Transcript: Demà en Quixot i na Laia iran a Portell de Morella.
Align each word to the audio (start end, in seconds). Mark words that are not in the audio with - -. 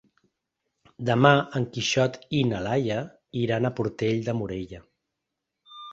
Demà 1.09 1.33
en 1.59 1.67
Quixot 1.75 2.17
i 2.37 2.41
na 2.53 2.61
Laia 2.69 2.97
iran 3.43 3.69
a 3.71 3.75
Portell 3.81 4.25
de 4.31 4.39
Morella. 4.41 4.81